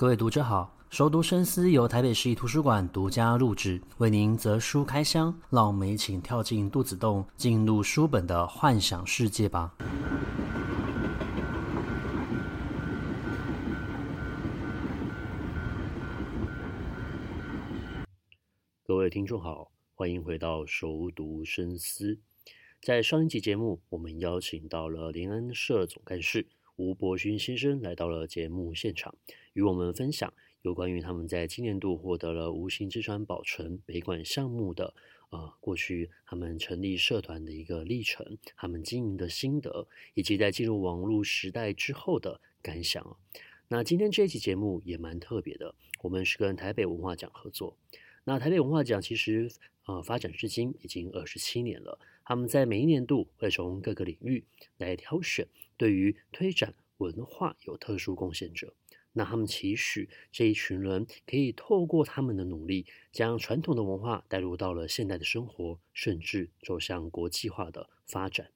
[0.00, 9.74] 各位读者好，熟读深思由台北市立图书馆独家录制，为您择书开箱，让我们一起跳进肚子洞，进入书本的幻想世界吧。
[18.82, 22.18] 各位听众好，欢迎回到熟读深思。
[22.80, 26.46] 在上一集节目，我们邀请到了联安社总干事
[26.80, 29.14] 吴伯勋先生来到了节目现场，
[29.52, 34.94] 与我们分享有关于他们在今年度获得了无形之川保存北馆项目的
[35.28, 43.14] 呃过去他们成立社团的一个历程，他们经营的心得，以及在进入网络时代之后的感想。
[43.68, 47.76] 那今天这一期节目也蛮特别的，我们是跟台北文化奖合作。
[48.24, 49.50] 那台北文化奖其实
[49.84, 51.98] 呃发展至今已经二十七年了，
[52.30, 54.44] 他们在每一年度会从各个领域
[54.76, 55.48] 来挑选。
[55.76, 58.72] 对于推展文化有特殊贡献者，
[59.14, 68.52] 那他们期许这一群人可以透过他们的努力，将传统的文化带入到了现代的生活，甚至走向国际化的发展。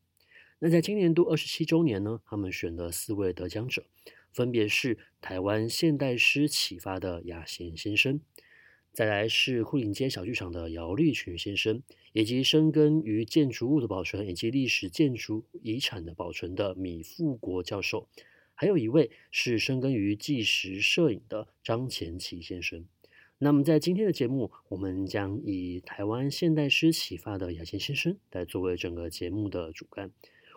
[0.60, 3.86] 那在今年度二十七周年呢，他们选了四位得奖者，
[4.30, 8.20] 分别是台湾现代诗启发的雅贤先生。
[8.94, 18.08] 再来是牯岭街小剧场的姚立群先生，以及深耕于建筑物的保存以及历史建筑遗产的保存的米富国教授，
[18.54, 22.86] 还有一位是深耕于纪实摄影的张前奇先生。
[23.38, 30.12] 那么在今天的节目，我们将以台湾现代诗启发的雅贤先生来作为整个节目的主干。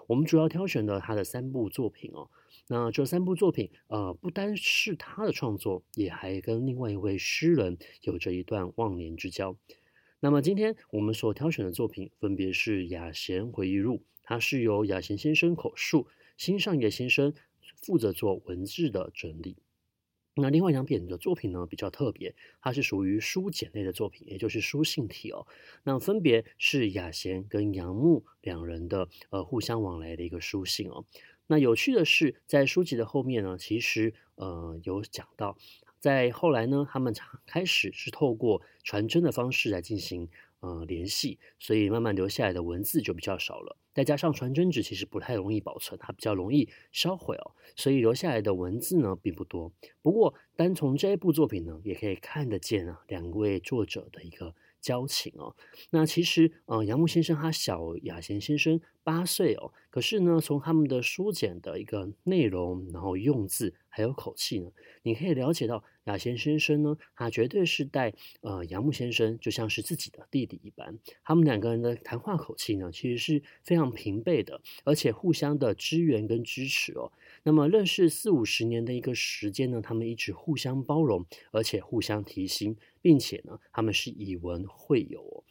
[0.07, 2.29] 我们主要挑选了他的三部作品哦。
[2.69, 9.55] 那这三部作品，呃，不单是他的创作，也还跟另外一位诗人有着一段忘年之交。
[10.19, 17.33] 那么今天我们所挑选的作品，分别是《雅贤回忆录》，它是由雅贤先生口述，新上野先生
[17.75, 19.57] 负责做文字的整理。
[20.39, 25.47] 那另外两篇的作品呢，比较特别，它是属于书简类的作品，也就是书信体哦。
[25.83, 31.05] 那分别是雅贤跟杨牧两人的呃互相往来的一个书信哦。
[31.47, 35.57] 那有趣的是，在书籍的后面呢，其实呃有讲到，
[35.99, 37.13] 在后来呢，他们
[37.45, 40.29] 开始是透过传真的方式来进行
[40.59, 43.77] 呃联系，所以慢慢留下来的文字就比较少了。
[43.93, 49.71] 再加上传真纸其实不太容易保存，它比较容易烧毁哦，所以留下来的文字呢并不多。
[50.01, 55.55] 不过单从这一部作品呢，也可以看得见啊两位作者的一个交情哦。
[55.89, 64.69] 那其实呃杨牧先生他小雅贤先生八岁哦，可是呢从他们的书简的一个内容，然后用字还有口气呢，
[65.03, 65.81] 你可以了解到。
[66.07, 70.97] 雅贤先生呢，他绝对是待呃杨牧先生就像是自己的弟弟一般。
[71.21, 77.11] 他们两个人的谈话口气呢，其实是非常平辈的，而且互相的支援跟支持哦。
[77.43, 85.43] 那么认识四五十年的一个时间呢，他们一直互相包容，而且互相提醒，并且呢，他们是以文会友哦。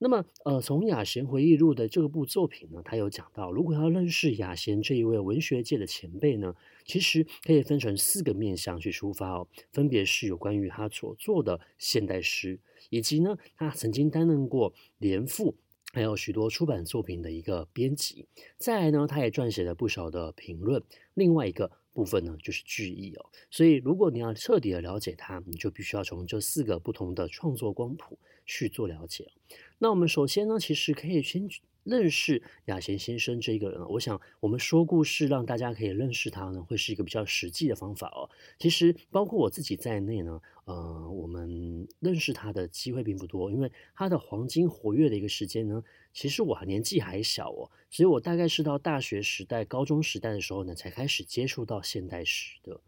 [0.00, 6.54] 那么，呃，从雅贤回忆录的这部作品呢，他有讲到，如果要认识雅贤这一位文学界的前辈呢，
[6.84, 12.60] 其实可以分成四个面向去出发哦，分别是有关于他所做的现代诗，
[12.90, 15.56] 以及呢，他曾经担任过联赋，
[15.92, 18.28] 还有许多出版作品的一个编辑。
[18.56, 20.80] 再来呢，他也撰写了不少的评论。
[21.14, 23.26] 另外一个部分呢，就是句意哦。
[23.50, 28.16] 所以，如果你要彻底的了解它，你就必须要从这四个不同的创作光谱
[28.46, 29.32] 去做了解。
[29.78, 31.48] 那我们首先呢，其实可以先
[31.82, 33.80] 认识雅贤先生这个人。
[33.88, 38.30] 我想，我们说故事让大家可以认识他呢，会是一个比较实际的方法哦。
[38.60, 52.78] 其实，包括我自己在内呢，呃，我们认识他的机会并不多，因为他的黄金活跃的一个时间呢，其实我年纪还小哦，所以我大概是到大学时代、高中时代的时候呢，才开始接触到现代诗的。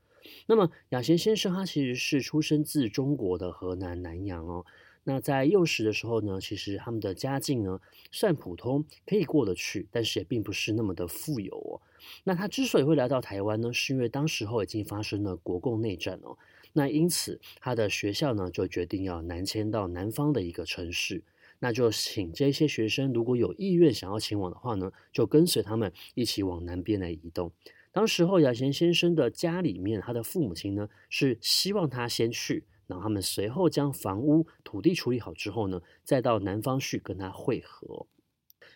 [0.46, 4.66] 那么，雅贤先生他其实是出生自中国的河南南阳哦。
[5.04, 7.80] 那在幼时的时候呢，其实他们的家境呢
[8.12, 11.80] 算普通，可以过得去，但是也并不是那么的富有哦。
[12.24, 16.36] 那他之所以会来到台湾呢，是因为当时候已经发生了国共内战哦。
[16.72, 21.22] 那因此他的学校呢就决定要南迁到南方的一个城市。
[21.58, 27.52] 那就请这些学生如果有意愿想要前往的话呢，就跟随他们一起往南边来移动。
[27.92, 32.64] 当时候雅贤先生的家里面，他的父母亲呢是希望他先去。
[32.86, 38.06] 然后他们随后将房屋、土地处理好之后呢，再到南方去跟他会合。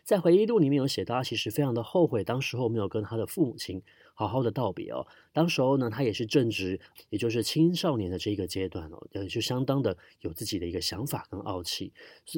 [0.05, 5.07] 在回忆录里面有写到，他其实非常的后悔，当时候没有跟他的父母亲好好的道别哦。
[5.33, 6.79] 当时候呢，他也是正值，
[7.09, 11.93] 也就是青少年的这个阶段哦，就相当的有自己的一个想法跟傲气。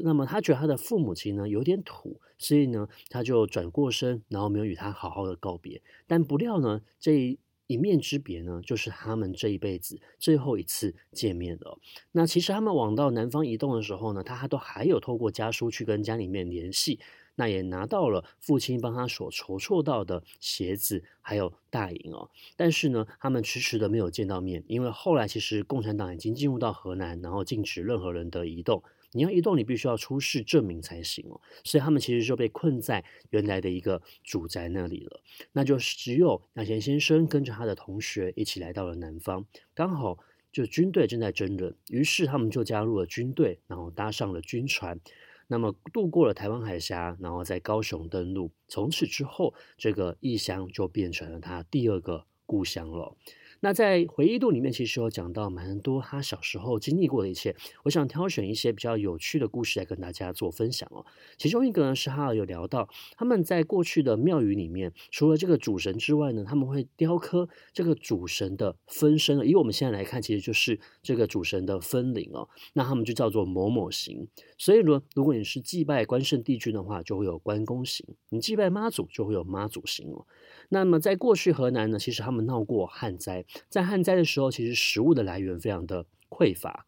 [0.04, 5.82] 那么他觉得他的父母亲呢有点土，所以呢他就转过身，然后没有与他好好的告别。
[6.06, 7.38] 但不料呢这。
[7.68, 11.76] 一面之别呢，就是他们这一辈子最后一次见面了。
[12.12, 17.00] 那其实他们往到南方移动的时候呢，他都还有透过家书去跟家里面联系，
[17.36, 22.28] 那也拿到了父亲帮他所筹措到的鞋子，还有大银哦。
[22.56, 28.82] 但是呢，他们迟迟的没有见到面，因为后来其实共产党已经进入到河南，然后禁止任何人的移动。
[29.12, 31.40] 你要移动，你必须要出示证明才行哦。
[31.64, 35.22] 所以他们其实就被困在原来的一个主宅那里了。
[35.52, 40.18] 那就是只有亚贤先生跟着他的同学一起来到了南方，刚好
[40.52, 45.00] 就军队正在征人，于是他们就加入了军队，然后搭上了军船，
[45.48, 48.50] 那么渡过了台湾海峡，然后在高雄登陆。
[48.68, 53.14] 从此之后，这个异乡就变成了他第二个故乡了。
[53.60, 57.54] 那在回忆录里面，其实有讲到蛮多他小时候经历过的一切。
[57.84, 61.04] 我想挑选一些比较有趣的故事来跟大家做分享哦。
[61.36, 69.38] 其中一个呢是哈尔有聊到，他们在过去的庙宇里面，除了这个主神之外呢，他们会雕刻这个主神的分身。
[69.48, 72.48] 以我们现在来看，其实就是这个主神的分灵哦。
[72.74, 74.28] 那他们就叫做某某形。
[74.58, 80.26] 所以呢，如果你是祭拜关圣帝君的话，就会有关公形；你祭拜妈祖，就会有妈祖形哦。
[80.68, 86.86] 那么在过去河南呢，其实他们闹过旱灾，在旱灾的时候，其实食物的来源非常的匮乏。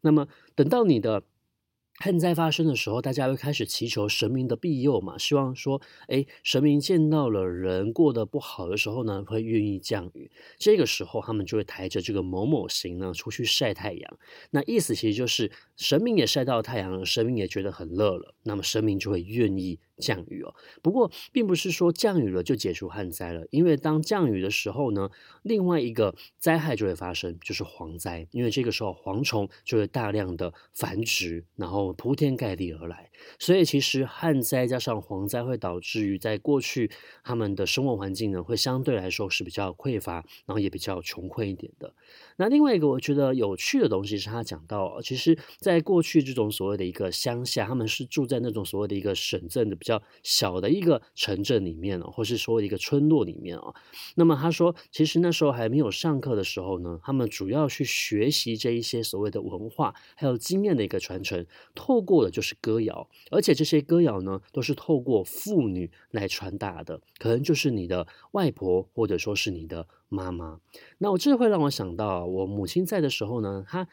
[0.00, 1.24] 那么等到你的
[2.00, 10.30] 旱灾发生的时候，大家会开始祈求神明的庇佑嘛，希望说，哎，神明见到了人过得不好的时候呢，会愿意降雨。
[10.58, 14.18] 这个时候，他们就会抬着这个某某行呢出去晒太阳。
[14.50, 19.80] 那意思其实就是神明也晒到太阳了，神明也觉得很热了，那么神明就会愿意。
[19.98, 25.10] 降雨哦，不过并不是说降雨了就解除旱灾了，因为当降雨的时候呢，
[25.42, 36.90] 另外一个灾害就会发生，就是蝗灾，因为这个时候蝗虫就会大量的繁殖，然后铺天盖地而来，所以其实旱灾加上蝗灾会导致于在过去
[37.24, 40.14] 他们的生活环境呢，会相对来说是比较匮乏，
[40.46, 41.92] 然后也比较穷困一点的。
[42.36, 53.74] 那另外一个我觉得有趣的东西是他讲到，其实在过去这种所谓的一个乡下，他们是住在那种所谓的一个省镇的较小的一个城镇里面哦，或是说一个村落里面哦。
[54.16, 69.88] 那么他说，其实那时候还没有上课的时候呢，他们主要去学习这一些所谓的文化还有经验的一个传承，透过的就是歌谣，而且这些歌谣呢，都是透过妇女来传达的，可能就是你的外婆或者说是你的。
[70.10, 70.58] 妈妈，
[70.96, 73.86] 那我这会让我想到，我母亲在的时候呢，她，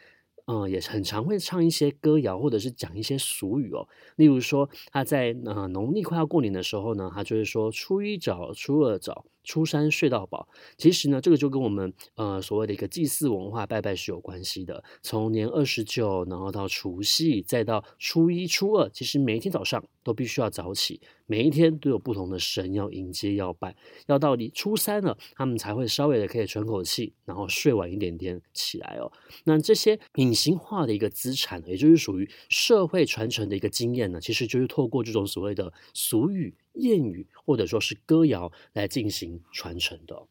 [0.48, 3.88] 嗯，也很常会唱一些歌谣，或者是讲一些俗语哦。
[4.16, 9.26] 例如说，他在呃农历快要过年的时候呢，他就是说初一早，初二早。
[9.46, 10.48] 初三睡到饱，
[10.78, 14.84] 其实呢，这个就跟我们呃所谓的一个祭祀文化拜拜是有关系的。
[15.02, 23.76] 从年二十九，然后到除夕，再到初一、初二，其实每一天早上都必须要早起，每一天都有不同的神要迎接、要拜，
[24.08, 29.12] 要到你初三了，他们才会稍微的可以喘口气，然后睡晚一点点起来哦。
[29.46, 36.54] 那这些隐形化的一个资产，也就是属于社会传承的一个经验呢，其实就是透过这种所谓的俗语。
[36.76, 40.28] 谚语或者说是歌谣来进行传承的。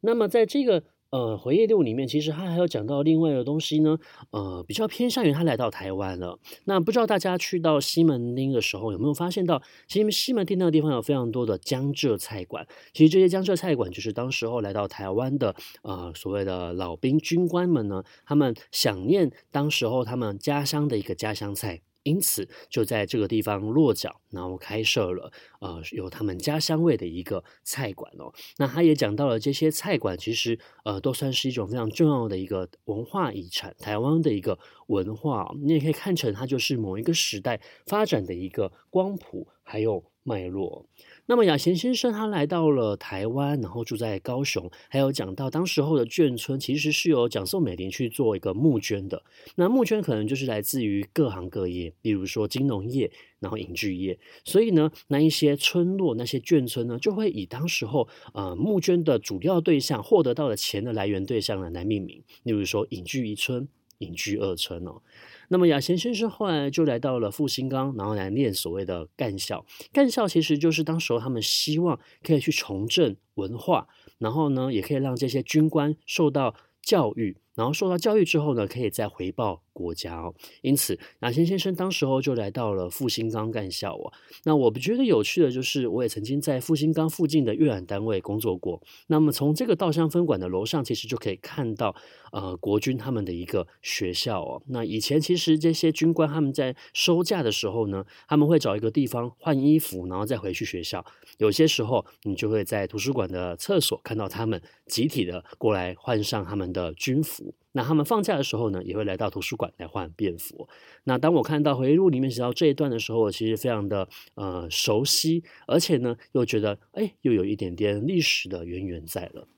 [0.00, 3.98] 那么在这个呃回忆录里面，其实他还有讲到另外一个东西呢，
[4.30, 6.38] 呃，比较偏向于他来到台湾了。
[6.64, 12.66] 那不知道大家去到西门町的时候有没有发现到，其实西门町那个地方有非常多的江浙菜馆。
[12.92, 21.80] 其实这些江浙菜馆就是当时候来到台湾的呃所谓的老兵军官们呢，他们想念当时候他们家乡的一个家乡菜。
[22.04, 28.32] 因此，就在这个地方落脚，然后开设了呃有他们家乡味的一个菜馆哦。
[28.58, 40.86] 那他也讲到了这些菜馆，其实呃都算是一种非常重要的一个文化遗产，台湾的一个文化，你也可以看成它就是某一个时代发展的一个光谱，还有脉络。
[41.26, 49.22] 那么亚贤先生他来到了台湾，然后住在高雄，还有讲到当时候的眷村其实是由蒋宋美龄去做一个募捐的。
[49.56, 54.18] 那募捐可能就是来自于各行各业，比如说金融业，然后影剧业。
[54.44, 62.22] 所以呢，那一些村落、那些眷村呢，就会以当时候呃募捐的主要对象获得到的钱的来源对象呢来命名。
[62.42, 63.66] 例如说影剧一村、
[63.98, 65.00] 影剧二村哦。
[65.48, 69.64] 那么雅贤先生后来就来到了复兴岗，然后来念所谓的干校。
[69.92, 80.32] 干校其实就是当时候他们希望可以去重振文化，然后呢，也可以让这些军官受到教育，然后受到教育之后呢，可以再回报国家哦。
[80.62, 84.10] 因此，亚贤先生当时候就来到了复兴岗干校哦。
[84.44, 88.82] 那我不觉得有趣的就是，我也曾经在复兴岗附近的阅览单位工作过。
[89.08, 91.94] 那么从这个稻香分馆的楼上，其实就可以看到
[92.32, 94.62] 呃国军他们的一个学校哦。
[94.68, 101.04] 那以前其实这些军官他们在收假的时候呢，他们会找一个地方换衣服，然后再回去学校。
[101.38, 107.52] 有些时候，你就会在图书馆的厕所看到他们集体的过来换上他们的军服。
[107.76, 110.68] 那他们放假的时候呢，也会来到图书馆来换便服。
[111.02, 119.48] 那当我看到回忆录里面写到这一段的时候，我其实非常的呃熟悉，而且呢，又觉得哎，又有一点点历史的渊源在了。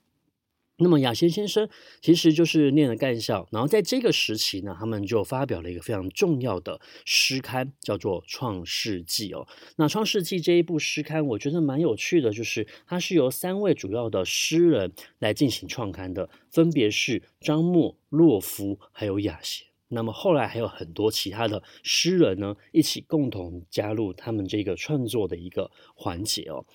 [0.79, 1.67] 那么亚贤先生
[2.01, 9.47] 其实就是念了干校，然后在这个时期呢，他们就发表了一个非常重要的诗刊，叫做《创世纪》哦。
[9.77, 19.65] 那《创世纪》这一部诗刊，我觉得蛮有趣的，就是它是由三位主要的诗人来进行创刊的，分别是张默、洛夫还有亚贤。
[19.89, 26.65] 那么后来还有很多其他的诗人呢，一起共同加入他们这个创作的一个环节哦。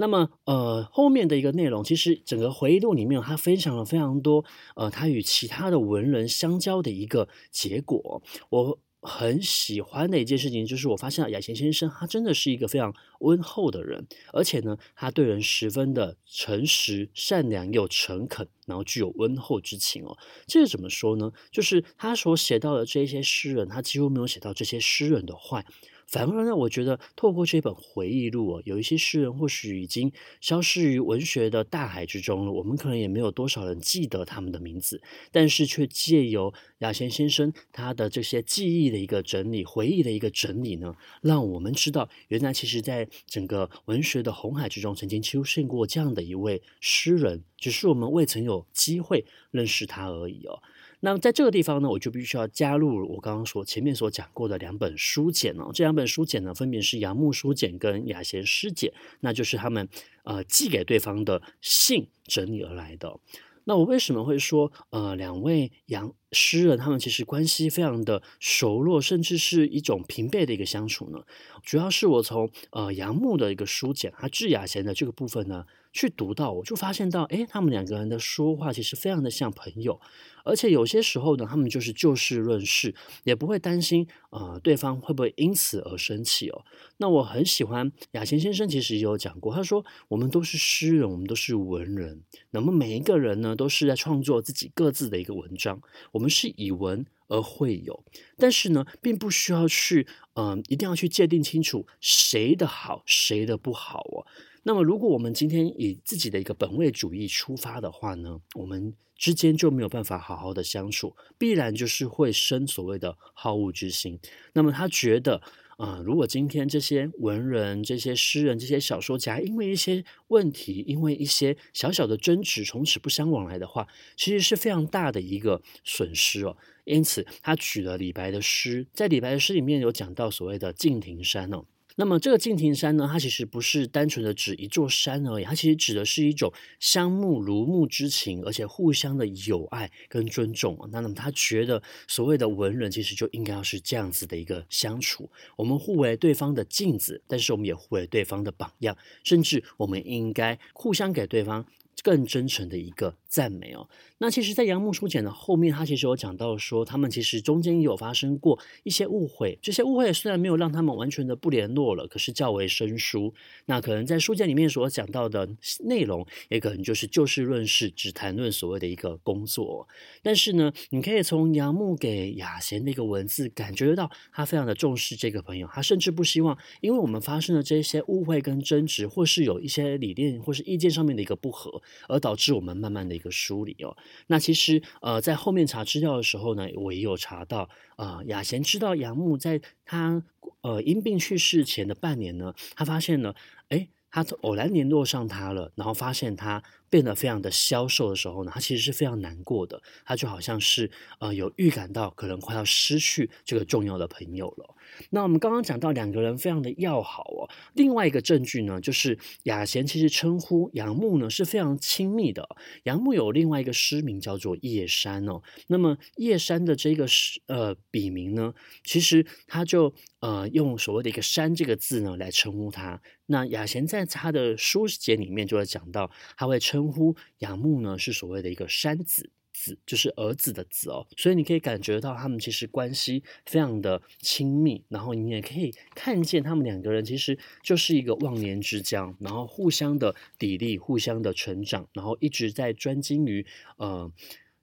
[0.00, 4.44] 那么，呃，后面的一个内容，其实整个回忆录里面，他分享了非常多，
[4.76, 8.22] 呃，他与其他的文人相交的一个结果。
[8.50, 20.16] 我很喜欢的一件事情，就是我发现雅贤先生，他真的是一个非常温厚的人，而且呢，他对人十分的诚实、善良又诚恳，然后具有温厚之情哦。
[20.46, 21.32] 这是怎么说呢？
[21.50, 25.66] 就是他所写到的这些诗人，他几乎没有写到这些诗人的坏。
[26.08, 30.10] 反而呢，我觉得透过这本回忆录哦，有一些诗人或许已经
[30.40, 50.62] 消失于文学的大海之中了，我们可能也没有多少人记得他们的名字，但是却借由亚贤先生他的这些记忆的一个整理、回忆的一个整理呢，让我们知道，原来其实在整个文学的红海之中，曾经出现过这样的一位诗人，只是我们未曾有机会认识他而已哦。
[51.00, 55.70] 那么在这个地方呢，我就必须要加入我刚刚说前面所讲过的两本书简哦。
[55.72, 59.88] 这两本书简呢，分别是杨牧书简跟雅贤诗简，那就是他们
[60.24, 63.20] 呃寄给对方的信整理而来的。
[63.64, 71.20] 那我为什么会说呃两位杨诗人他们其实关系非常的熟络，甚至是一种平辈的一个相处呢？
[71.62, 75.64] 主要是我从呃杨牧的一个书简，他致雅贤的这个部分呢。
[75.98, 80.00] 去读到，我就发现到，诶，他们两个人的说话其实非常的像朋友，
[80.44, 86.64] 而且有些时候呢，他们就是就事论事，也不会担心，呃，对方会不会因此而生气哦。
[86.98, 98.04] 那我很喜欢亚贤先生，其实也有讲过，他说，我们都是诗人，我们都是文人，那么每一个人呢，都是在创作自己各自的一个文章，我们是以文而会友，
[98.36, 104.24] 但是呢，并不需要去，嗯、一定要去界定清楚谁的好，谁的不好哦。
[104.68, 114.20] 那么，如果我们今天以自己的一个本位主义出发的话呢，我们之间就没有办法好好的相处，必然就是会生所谓的好恶之心。
[114.52, 115.40] 那么他觉得，
[115.78, 126.54] 啊、如果今天这些文人、这些诗人、这些小说家，因为一些问题，因为一些小小的争执，从此不相往来的话，其实是非常大的一个损失哦。
[126.84, 131.64] 因此，他举了李白的诗，在李白的诗里面有讲到所谓的敬亭山哦。
[132.00, 140.78] 那么这个敬亭山呢，它其实不是单纯的指一座山而已，它其实指的是一种相慕如沐之情，而且互相的友爱跟尊重。
[140.92, 151.66] 那那么他觉得所谓的文人其实就应该要是这样子的一个相处，我们互为对方的镜子，但是我们也互为对方的榜样，甚至我们应该互相给对方。
[152.00, 153.88] 更真诚的一个赞美哦。
[154.18, 159.56] 那其实，在杨牧书简的后面，他其实有讲到说，他们其实中间有发生过一些误会。
[159.62, 163.32] 这些误会虽然没有让他们完全的不联络了，可是较为生疏。
[163.66, 165.48] 那可能在书简里面所讲到的
[165.84, 169.86] 内容，也可能就是就事论事，只谈论所谓的一个工作。
[170.22, 175.68] 但是呢，你可以从杨牧给雅贤的一个文字，感觉得到他非常的重视这个朋友。
[175.72, 181.68] 他甚至不希望，因为我们发生了这些误会跟争执，或是有一些理念或是意见上面的一个不合。
[182.08, 183.96] 而导致我们慢慢的一个梳理哦。
[184.28, 190.22] 那其实呃，在后面查资料的时候呢，我也有查到啊，雅贤知道杨牧在他
[190.62, 193.34] 呃因病去世前的半年呢，他发现呢，
[193.68, 200.90] 哎，他偶然联络上他了，然后发现他变得非常的消瘦的时候呢，他其实是非常难过的，他就好像是
[201.20, 204.74] 呃有预感到可能快要失去这个重要的朋友了。
[205.10, 212.48] 那我们刚刚讲到两个人非常的要好哦，另外一个证据呢，就是雅贤其实称呼杨牧呢是非常亲密的。
[212.84, 223.00] 杨牧有另外一个诗名叫做叶山哦，那么叶山的这个诗呃笔名呢，其实他就呃用所谓的一个山这个字呢来称呼他。
[223.30, 229.30] 那雅贤在他的书简里面就会讲到，他会称称呼杨牧呢是所谓的一个山子。
[229.50, 243.44] 子，就是儿子的子哦，所以你可以感觉到他们其实关系非常的亲密，然后你也可以看见他们两个人其实就是一个忘年之交，然后互相的砥砺，互相的成长，然后一直在专精于
[243.78, 244.12] 呃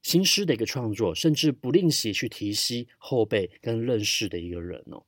[0.00, 5.04] 新诗的一个创作，甚至不吝惜去提携后辈跟认识的一个人哦。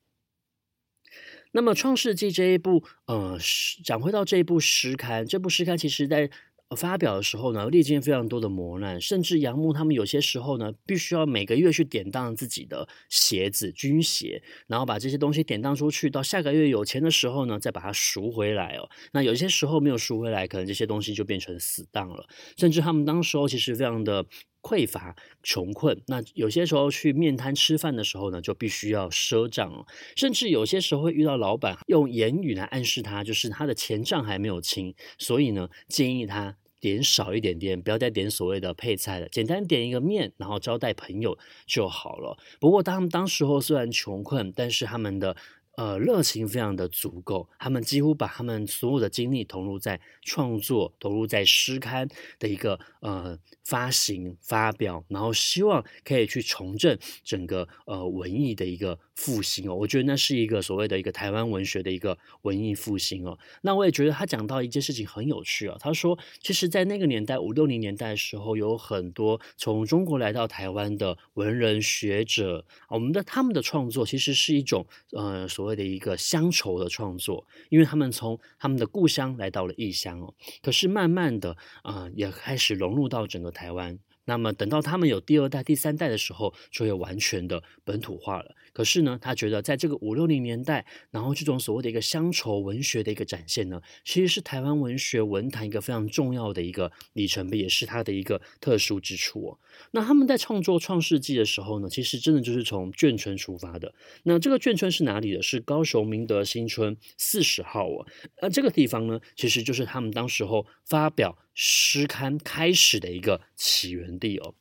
[1.52, 3.38] 那么《创世纪》这一部呃，
[3.82, 6.30] 讲回到这一部诗刊，这部诗刊其实在。
[6.76, 18.88] 发表的时候呢，历经非常多的磨难，甚至杨牧他们有些时候呢，必须要每个月去典当自己的鞋子、军鞋，然后把这些东西典当出去，到下个月有钱的时候呢，再把它赎回来哦。
[19.12, 22.26] 那有些时候没有赎回来，可能这些东西就变成死当了。
[22.58, 24.26] 甚至他们当时候其实非常的
[24.68, 25.98] 匮乏、穷困。
[26.08, 29.86] 那有些时候去面摊吃饭的时候呢，就必须要赊账哦。
[30.14, 36.56] 甚至有些时候会遇到老板用言语来暗示他，就是他的钱账还没有清，所以呢，建议他。
[36.80, 42.38] 点少一点点，不要再点所谓的配菜了，简单点一个面，然后招待朋友就好了。
[42.60, 45.34] 不过他们当时候虽然穷困，但是他们的。
[45.78, 52.08] 呃，热情非常的足够，他们几乎把他们所有的精力投入在创作，投入在诗刊
[52.40, 59.74] 的一个呃发行发表，然后希望可以去重振整个呃文艺的一个复兴哦。
[59.74, 63.38] 我觉得那是一个所谓的一个台湾文学的一个文艺复兴哦。
[63.62, 75.78] 那我也觉得他讲到一件事情很有趣啊，他说，其实，在那个年代五六零年代的时候，有很多从中国来到台湾的文人学者，我们的他们的创作其实是一种呃所谓。
[75.78, 83.96] 的一个乡愁的创作，因为他们从他们的故乡来到了异乡哦，可是慢慢的啊、也开始融入到整个台湾。
[84.24, 88.54] 那么等到他们有第二代、第三代的时候，就会完全的本土化了。
[88.78, 99.58] 可是呢，他觉得在这个五六零年代，然后这种所谓的一个乡愁文学的一个展现呢，其实是台湾文学文坛一个非常重要的一个里程碑，也是它的一个特殊之处哦。
[99.90, 103.92] 那他们在创作《创世纪》的时候呢，其实真的就是从眷村出发的。
[104.22, 105.42] 那这个眷村是哪里的？
[105.42, 108.06] 是高雄明德新村四十号哦。
[108.40, 111.36] 那这个地方呢，其实就是他们当时候发表。
[111.60, 114.54] 诗刊开始的一个起源地哦。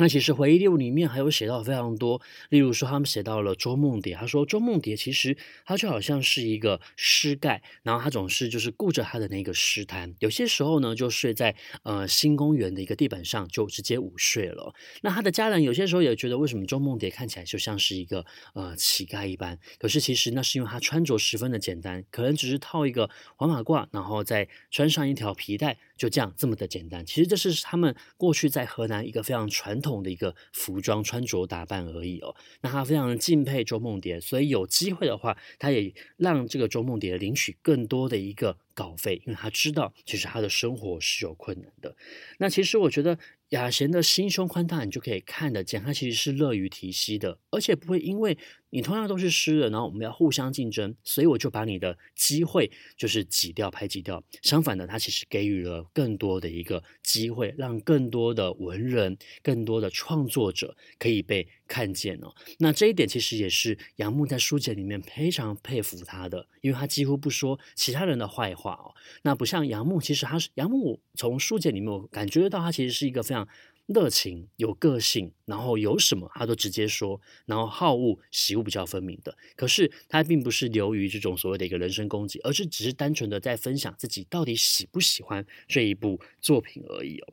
[0.00, 14.72] 那其实回忆录里面还有写到非常多，例如说他们写到了周梦蝶，他说周梦蝶其实他就好像是一个诗盖，然后他总是就是顾着他的那个诗坛，有些时候呢就睡在呃新公园的一个地板上就直接午睡了。
[15.02, 27.04] 那他的家人有些时候也觉得为什么周梦蝶看起来就像是一个呃乞丐一般，可是其实那是因为他穿着十分的简单，可能只是套一个黄马褂，然后再穿上一条皮带，就这样这么的简单。
[27.04, 29.89] 其实这是他们过去在河南一个非常传统。
[30.02, 41.96] 的一个服装穿着打扮而已哦，那他非常的敬佩周梦蝶，所以有机会的话，他也让这个周梦蝶领取更多的一个稿费，因为他知道其实他的生活是有困难的。
[42.38, 43.18] 那其实我觉得。
[43.50, 48.38] 雅贤的心胸宽大，你就可以看得见，他其实是乐于提携的，而且不会因为
[48.70, 54.22] 你同样都是诗人，然后我们要互相竞争，所以我就把你的机会就是挤掉、排挤掉。
[54.42, 62.32] 相反的，他其实给予了更多的一个机会，让更多的文人、更多的创作者可以被看见哦。
[62.58, 68.94] 那这一点其实也是杨牧在书简里面非常佩服他的，因为他几乎不说其他人的坏话哦。
[69.22, 73.48] 那不像杨牧，其实他是杨牧，从书简里面我感觉得到他其实是一个非常。
[73.92, 79.36] 热情、有个性，然后有什么他都直接说，然后好恶喜恶比较分明的。
[79.56, 87.32] 可是他并不是流于这种所谓的一个人身攻击，而是只是单纯的在分享自己到底喜不喜欢这一部作品而已哦。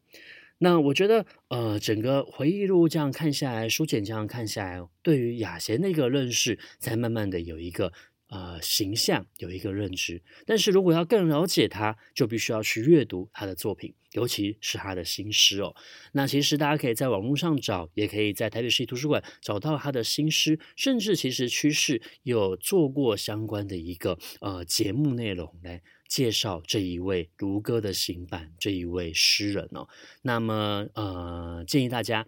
[0.59, 7.93] 那我觉得，呃，整个回忆录这样看下来，书简这样看下来，对于雅贤的一个认识，才慢慢的有一个。
[8.29, 15.73] 呃，形象有一个认知，但是如果要更了解他，就必须要去阅读他的作品，尤其是他的新诗哦。
[16.11, 29.87] 那其实大家可以在网络上找，也可以在台北市立图书馆找到他的新诗，甚至其实趋势有做过相关的一个呃节目内容来介绍这一位如歌的行板这一位诗人哦。
[30.23, 32.27] 那么呃，建议大家。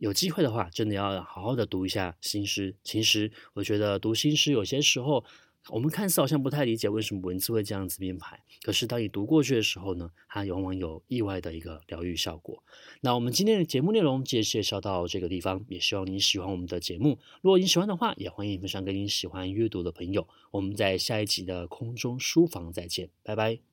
[0.00, 2.74] 有机会的话，真的要好好的读一下新诗。
[2.82, 5.22] 其实，我觉得读新诗有些时候，
[5.68, 12.64] 我们看似好像不太理解为什么文字会这样子编排，可是当你读过去的时候呢，它往往有意外的一个疗愈效果。
[13.02, 17.18] 那我们今天的节目内容就介绍到这个地方，也希望你喜欢我们的节目。
[17.42, 20.26] 如果你喜欢的话，也欢迎分享给你喜欢阅读的朋友。
[20.50, 23.69] 我们在下一集的空中书房再见，拜拜。